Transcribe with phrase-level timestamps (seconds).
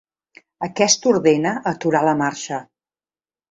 [0.67, 2.61] Aquest ordena aturar la marxa.